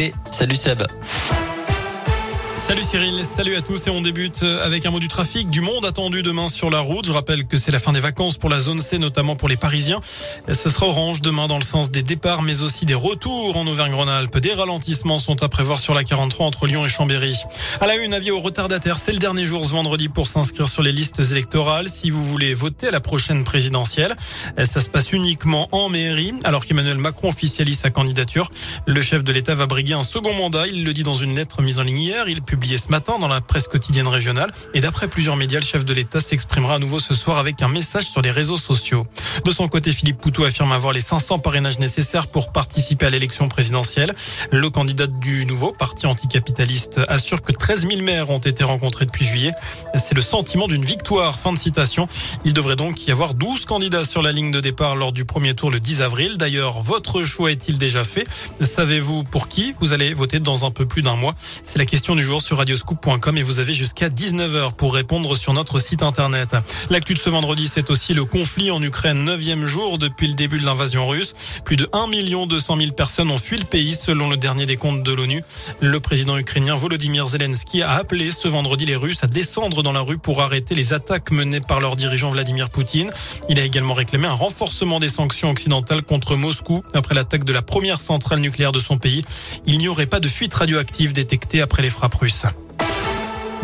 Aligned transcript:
Et 0.00 0.14
salut 0.30 0.54
Seb. 0.54 0.84
Salut 2.58 2.82
Cyril, 2.82 3.24
salut 3.24 3.54
à 3.54 3.62
tous 3.62 3.86
et 3.86 3.90
on 3.90 4.00
débute 4.00 4.42
avec 4.42 4.84
un 4.84 4.90
mot 4.90 4.98
du 4.98 5.06
trafic, 5.06 5.48
du 5.48 5.60
monde 5.60 5.84
attendu 5.84 6.22
demain 6.22 6.48
sur 6.48 6.70
la 6.70 6.80
route. 6.80 7.06
Je 7.06 7.12
rappelle 7.12 7.46
que 7.46 7.56
c'est 7.56 7.70
la 7.70 7.78
fin 7.78 7.92
des 7.92 8.00
vacances 8.00 8.36
pour 8.36 8.50
la 8.50 8.58
zone 8.58 8.80
C, 8.80 8.98
notamment 8.98 9.36
pour 9.36 9.48
les 9.48 9.56
Parisiens. 9.56 10.00
Ce 10.52 10.68
sera 10.68 10.86
orange 10.86 11.20
demain 11.20 11.46
dans 11.46 11.56
le 11.56 11.62
sens 11.62 11.92
des 11.92 12.02
départs, 12.02 12.42
mais 12.42 12.60
aussi 12.60 12.84
des 12.84 12.94
retours 12.94 13.56
en 13.56 13.64
Auvergne-Rhône-Alpes. 13.66 14.38
Des 14.38 14.54
ralentissements 14.54 15.20
sont 15.20 15.40
à 15.44 15.48
prévoir 15.48 15.78
sur 15.78 15.94
la 15.94 16.02
43 16.02 16.46
entre 16.46 16.66
Lyon 16.66 16.84
et 16.84 16.88
Chambéry. 16.88 17.36
À 17.80 17.86
la 17.86 17.94
une, 17.94 18.12
avis 18.12 18.32
aux 18.32 18.40
retardataires, 18.40 18.98
c'est 18.98 19.12
le 19.12 19.18
dernier 19.18 19.46
jour 19.46 19.64
ce 19.64 19.70
vendredi 19.70 20.08
pour 20.08 20.26
s'inscrire 20.26 20.68
sur 20.68 20.82
les 20.82 20.92
listes 20.92 21.20
électorales 21.20 21.88
si 21.88 22.10
vous 22.10 22.24
voulez 22.24 22.54
voter 22.54 22.88
à 22.88 22.90
la 22.90 23.00
prochaine 23.00 23.44
présidentielle. 23.44 24.16
Ça 24.58 24.80
se 24.80 24.88
passe 24.88 25.12
uniquement 25.12 25.68
en 25.70 25.88
mairie, 25.88 26.34
alors 26.42 26.66
qu'Emmanuel 26.66 26.98
Macron 26.98 27.28
officialise 27.28 27.78
sa 27.78 27.90
candidature. 27.90 28.50
Le 28.84 29.00
chef 29.00 29.22
de 29.22 29.32
l'État 29.32 29.54
va 29.54 29.66
briguer 29.66 29.94
un 29.94 30.02
second 30.02 30.34
mandat, 30.34 30.66
il 30.66 30.84
le 30.84 30.92
dit 30.92 31.04
dans 31.04 31.14
une 31.14 31.36
lettre 31.36 31.62
mise 31.62 31.78
en 31.78 31.84
ligne 31.84 31.98
hier. 31.98 32.26
Publié 32.48 32.78
ce 32.78 32.88
matin 32.88 33.18
dans 33.18 33.28
la 33.28 33.42
presse 33.42 33.68
quotidienne 33.68 34.08
régionale. 34.08 34.50
Et 34.72 34.80
d'après 34.80 35.06
plusieurs 35.06 35.36
médias, 35.36 35.60
le 35.60 35.66
chef 35.66 35.84
de 35.84 35.92
l'État 35.92 36.18
s'exprimera 36.18 36.76
à 36.76 36.78
nouveau 36.78 36.98
ce 36.98 37.14
soir 37.14 37.36
avec 37.36 37.60
un 37.60 37.68
message 37.68 38.04
sur 38.04 38.22
les 38.22 38.30
réseaux 38.30 38.56
sociaux. 38.56 39.06
De 39.44 39.50
son 39.50 39.68
côté, 39.68 39.92
Philippe 39.92 40.18
Poutou 40.18 40.44
affirme 40.44 40.72
avoir 40.72 40.94
les 40.94 41.02
500 41.02 41.40
parrainages 41.40 41.78
nécessaires 41.78 42.26
pour 42.28 42.50
participer 42.50 43.04
à 43.04 43.10
l'élection 43.10 43.50
présidentielle. 43.50 44.14
Le 44.50 44.70
candidat 44.70 45.06
du 45.06 45.44
nouveau 45.44 45.72
parti 45.72 46.06
anticapitaliste 46.06 47.02
assure 47.06 47.42
que 47.42 47.52
13 47.52 47.86
000 47.86 48.00
maires 48.00 48.30
ont 48.30 48.38
été 48.38 48.64
rencontrés 48.64 49.04
depuis 49.04 49.26
juillet. 49.26 49.52
C'est 49.94 50.14
le 50.14 50.22
sentiment 50.22 50.68
d'une 50.68 50.86
victoire. 50.86 51.38
Fin 51.38 51.52
de 51.52 51.58
citation. 51.58 52.08
Il 52.46 52.54
devrait 52.54 52.76
donc 52.76 53.06
y 53.06 53.10
avoir 53.10 53.34
12 53.34 53.66
candidats 53.66 54.04
sur 54.04 54.22
la 54.22 54.32
ligne 54.32 54.50
de 54.50 54.60
départ 54.60 54.96
lors 54.96 55.12
du 55.12 55.26
premier 55.26 55.54
tour 55.54 55.70
le 55.70 55.80
10 55.80 56.00
avril. 56.00 56.38
D'ailleurs, 56.38 56.80
votre 56.80 57.24
choix 57.24 57.52
est-il 57.52 57.76
déjà 57.76 58.04
fait? 58.04 58.24
Savez-vous 58.62 59.24
pour 59.24 59.48
qui? 59.48 59.74
Vous 59.80 59.92
allez 59.92 60.14
voter 60.14 60.40
dans 60.40 60.64
un 60.64 60.70
peu 60.70 60.86
plus 60.86 61.02
d'un 61.02 61.16
mois 61.16 61.34
C'est 61.66 61.78
la 61.78 61.84
question 61.84 62.16
du 62.16 62.22
jour 62.22 62.37
sur 62.40 62.58
radioscoop.com 62.58 63.38
et 63.38 63.42
vous 63.42 63.58
avez 63.58 63.72
jusqu'à 63.72 64.08
19h 64.08 64.72
pour 64.74 64.94
répondre 64.94 65.36
sur 65.36 65.52
notre 65.52 65.78
site 65.78 66.02
internet. 66.02 66.56
L'actu 66.90 67.14
de 67.14 67.18
ce 67.18 67.30
vendredi, 67.30 67.68
c'est 67.68 67.90
aussi 67.90 68.14
le 68.14 68.24
conflit 68.24 68.70
en 68.70 68.82
Ukraine, 68.82 69.24
neuvième 69.24 69.66
jour 69.66 69.98
depuis 69.98 70.26
le 70.26 70.34
début 70.34 70.58
de 70.58 70.66
l'invasion 70.66 71.08
russe. 71.08 71.34
Plus 71.64 71.76
de 71.76 71.88
1 71.92 72.46
200 72.46 72.76
000 72.76 72.92
personnes 72.92 73.30
ont 73.30 73.38
fui 73.38 73.56
le 73.56 73.64
pays 73.64 73.94
selon 73.94 74.28
le 74.28 74.36
dernier 74.36 74.66
décompte 74.66 75.02
de 75.02 75.12
l'ONU. 75.12 75.42
Le 75.80 76.00
président 76.00 76.36
ukrainien 76.36 76.76
Volodymyr 76.76 77.26
Zelensky 77.26 77.82
a 77.82 77.92
appelé 77.92 78.30
ce 78.30 78.48
vendredi 78.48 78.86
les 78.86 78.96
Russes 78.96 79.22
à 79.22 79.26
descendre 79.26 79.82
dans 79.82 79.92
la 79.92 80.00
rue 80.00 80.18
pour 80.18 80.42
arrêter 80.42 80.74
les 80.74 80.92
attaques 80.92 81.30
menées 81.30 81.60
par 81.60 81.80
leur 81.80 81.96
dirigeant 81.96 82.30
Vladimir 82.30 82.70
Poutine. 82.70 83.10
Il 83.48 83.58
a 83.58 83.64
également 83.64 83.94
réclamé 83.94 84.26
un 84.26 84.32
renforcement 84.32 85.00
des 85.00 85.08
sanctions 85.08 85.50
occidentales 85.50 86.02
contre 86.02 86.36
Moscou 86.36 86.82
après 86.94 87.14
l'attaque 87.14 87.44
de 87.44 87.52
la 87.52 87.62
première 87.62 88.00
centrale 88.00 88.40
nucléaire 88.40 88.72
de 88.72 88.78
son 88.78 88.98
pays. 88.98 89.22
Il 89.66 89.78
n'y 89.78 89.88
aurait 89.88 90.06
pas 90.06 90.20
de 90.20 90.28
fuite 90.28 90.54
radioactive 90.54 91.12
détectée 91.12 91.60
après 91.60 91.82
les 91.82 91.90
frappes 91.90 92.14
russes. 92.20 92.67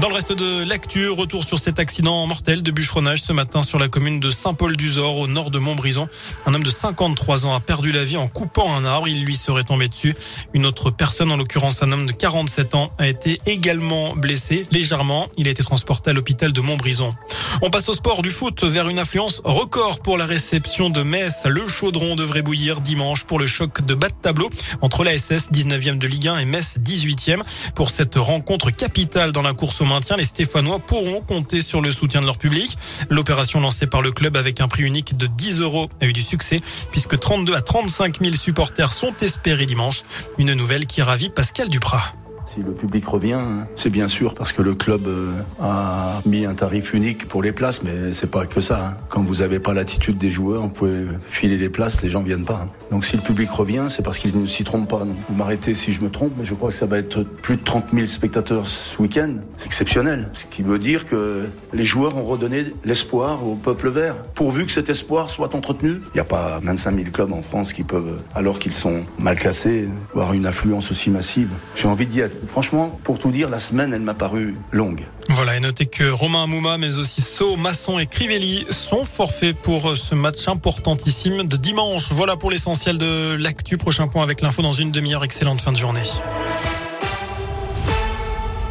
Dans 0.00 0.08
le 0.08 0.14
reste 0.14 0.32
de 0.32 0.64
l'actu, 0.64 1.10
retour 1.10 1.44
sur 1.44 1.58
cet 1.58 1.78
accident 1.78 2.26
mortel 2.26 2.62
de 2.62 2.70
bûcheronnage 2.70 3.22
ce 3.22 3.32
matin 3.32 3.62
sur 3.62 3.78
la 3.78 3.88
commune 3.88 4.20
de 4.20 4.30
Saint-Paul-du-Zor 4.30 5.18
au 5.18 5.26
nord 5.28 5.50
de 5.50 5.58
Montbrison. 5.58 6.08
Un 6.46 6.54
homme 6.54 6.62
de 6.62 6.70
53 6.70 7.46
ans 7.46 7.54
a 7.54 7.60
perdu 7.60 7.92
la 7.92 8.02
vie 8.02 8.16
en 8.16 8.26
coupant 8.26 8.74
un 8.74 8.84
arbre. 8.84 9.06
Il 9.06 9.22
lui 9.22 9.36
serait 9.36 9.64
tombé 9.64 9.88
dessus. 9.88 10.16
Une 10.54 10.64
autre 10.64 10.90
personne, 10.90 11.30
en 11.30 11.36
l'occurrence 11.36 11.82
un 11.82 11.92
homme 11.92 12.06
de 12.06 12.12
47 12.12 12.74
ans, 12.74 12.90
a 12.98 13.06
été 13.06 13.40
également 13.46 14.16
blessé 14.16 14.66
légèrement. 14.70 15.28
Il 15.36 15.46
a 15.46 15.50
été 15.50 15.62
transporté 15.62 16.10
à 16.10 16.12
l'hôpital 16.14 16.52
de 16.52 16.60
Montbrison. 16.60 17.14
On 17.60 17.68
passe 17.68 17.88
au 17.90 17.94
sport 17.94 18.22
du 18.22 18.30
foot 18.30 18.64
vers 18.64 18.88
une 18.88 18.98
influence 18.98 19.42
record 19.44 20.00
pour 20.00 20.16
la 20.16 20.24
réception 20.24 20.88
de 20.88 21.02
Metz. 21.02 21.44
Le 21.46 21.68
chaudron 21.68 22.16
devrait 22.16 22.42
bouillir 22.42 22.80
dimanche 22.80 23.24
pour 23.24 23.38
le 23.38 23.46
choc 23.46 23.84
de 23.84 23.94
bas 23.94 24.08
de 24.08 24.14
tableau 24.14 24.48
entre 24.80 25.04
la 25.04 25.16
SS 25.16 25.52
19e 25.52 25.98
de 25.98 26.06
Ligue 26.06 26.28
1 26.28 26.38
et 26.38 26.44
Metz 26.46 26.78
18e. 26.82 27.42
Pour 27.74 27.90
cette 27.90 28.16
rencontre 28.16 28.70
capitale 28.70 29.32
dans 29.32 29.42
la 29.42 29.52
course 29.52 29.81
au 29.82 30.16
les 30.16 30.24
Stéphanois 30.24 30.78
pourront 30.78 31.20
compter 31.20 31.60
sur 31.60 31.80
le 31.80 31.90
soutien 31.90 32.20
de 32.20 32.26
leur 32.26 32.38
public. 32.38 32.78
L'opération 33.10 33.60
lancée 33.60 33.86
par 33.86 34.00
le 34.00 34.12
club 34.12 34.36
avec 34.36 34.60
un 34.60 34.68
prix 34.68 34.84
unique 34.84 35.16
de 35.16 35.26
10 35.26 35.60
euros 35.60 35.88
a 36.00 36.06
eu 36.06 36.12
du 36.12 36.22
succès 36.22 36.58
puisque 36.90 37.18
32 37.18 37.54
à 37.54 37.62
35 37.62 38.20
000 38.22 38.34
supporters 38.36 38.92
sont 38.92 39.14
espérés 39.20 39.66
dimanche. 39.66 40.02
Une 40.38 40.54
nouvelle 40.54 40.86
qui 40.86 41.02
ravit 41.02 41.30
Pascal 41.30 41.68
Duprat. 41.68 42.21
Si 42.54 42.60
le 42.60 42.72
public 42.72 43.06
revient, 43.06 43.40
c'est 43.76 43.88
bien 43.88 44.08
sûr 44.08 44.34
parce 44.34 44.52
que 44.52 44.60
le 44.60 44.74
club 44.74 45.06
euh, 45.06 45.30
a 45.58 46.20
mis 46.26 46.44
un 46.44 46.52
tarif 46.52 46.92
unique 46.92 47.26
pour 47.26 47.42
les 47.42 47.52
places, 47.52 47.82
mais 47.82 48.12
c'est 48.12 48.30
pas 48.30 48.44
que 48.44 48.60
ça. 48.60 48.88
Hein. 48.88 48.96
Quand 49.08 49.22
vous 49.22 49.36
n'avez 49.36 49.58
pas 49.58 49.72
l'attitude 49.72 50.18
des 50.18 50.30
joueurs, 50.30 50.60
vous 50.60 50.68
pouvez 50.68 51.06
filer 51.26 51.56
les 51.56 51.70
places, 51.70 52.02
les 52.02 52.10
gens 52.10 52.22
viennent 52.22 52.44
pas. 52.44 52.60
Hein. 52.64 52.68
Donc 52.90 53.06
si 53.06 53.16
le 53.16 53.22
public 53.22 53.48
revient, 53.50 53.86
c'est 53.88 54.02
parce 54.02 54.18
qu'ils 54.18 54.38
ne 54.38 54.46
s'y 54.46 54.64
trompent 54.64 54.90
pas. 54.90 55.06
Vous 55.30 55.34
m'arrêtez 55.34 55.74
si 55.74 55.94
je 55.94 56.02
me 56.02 56.10
trompe, 56.10 56.32
mais 56.36 56.44
je 56.44 56.52
crois 56.52 56.68
que 56.68 56.74
ça 56.74 56.84
va 56.84 56.98
être 56.98 57.22
plus 57.22 57.56
de 57.56 57.64
30 57.64 57.86
000 57.94 58.06
spectateurs 58.06 58.66
ce 58.66 59.00
week-end. 59.00 59.36
C'est 59.56 59.64
exceptionnel. 59.64 60.28
Ce 60.34 60.44
qui 60.44 60.60
veut 60.60 60.78
dire 60.78 61.06
que 61.06 61.46
les 61.72 61.84
joueurs 61.84 62.18
ont 62.18 62.24
redonné 62.24 62.66
l'espoir 62.84 63.46
au 63.46 63.54
peuple 63.54 63.88
vert. 63.88 64.14
Pourvu 64.34 64.66
que 64.66 64.72
cet 64.72 64.90
espoir 64.90 65.30
soit 65.30 65.54
entretenu, 65.54 65.92
il 65.92 66.14
n'y 66.16 66.20
a 66.20 66.24
pas 66.24 66.60
25 66.62 66.96
000 66.96 67.10
clubs 67.12 67.32
en 67.32 67.40
France 67.40 67.72
qui 67.72 67.82
peuvent, 67.82 68.20
alors 68.34 68.58
qu'ils 68.58 68.74
sont 68.74 69.04
mal 69.18 69.36
classés, 69.36 69.88
avoir 70.10 70.34
une 70.34 70.44
affluence 70.44 70.90
aussi 70.90 71.08
massive. 71.08 71.48
J'ai 71.74 71.88
envie 71.88 72.04
de 72.04 72.12
dire 72.12 72.28
Franchement, 72.46 72.98
pour 73.04 73.18
tout 73.18 73.30
dire, 73.30 73.48
la 73.48 73.58
semaine, 73.58 73.92
elle 73.92 74.00
m'a 74.00 74.14
paru 74.14 74.54
longue. 74.72 75.02
Voilà, 75.28 75.56
et 75.56 75.60
notez 75.60 75.86
que 75.86 76.10
Romain 76.10 76.46
Mouma, 76.46 76.76
mais 76.76 76.98
aussi 76.98 77.22
So, 77.22 77.56
Masson 77.56 77.98
et 77.98 78.06
Crivelli 78.06 78.66
sont 78.70 79.04
forfaits 79.04 79.56
pour 79.56 79.96
ce 79.96 80.14
match 80.14 80.48
importantissime 80.48 81.44
de 81.44 81.56
dimanche. 81.56 82.10
Voilà 82.10 82.36
pour 82.36 82.50
l'essentiel 82.50 82.98
de 82.98 83.36
l'actu. 83.38 83.78
Prochain 83.78 84.08
point 84.08 84.22
avec 84.22 84.40
l'info 84.40 84.62
dans 84.62 84.72
une 84.72 84.90
demi-heure. 84.90 85.24
Excellente 85.24 85.60
fin 85.60 85.72
de 85.72 85.78
journée. 85.78 86.02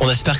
On 0.03 0.09
espère 0.09 0.33
que 0.33 0.39